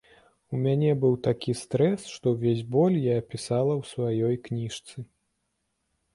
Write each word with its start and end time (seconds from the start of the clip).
У 0.53 0.59
мяне 0.61 0.93
быў 1.03 1.11
такі 1.27 1.55
стрэс, 1.61 2.07
што 2.13 2.25
ўвесь 2.33 2.65
боль 2.77 2.97
я 3.05 3.19
апісала 3.25 3.73
ў 3.81 3.93
сваёй 3.93 4.35
кніжцы. 4.49 5.07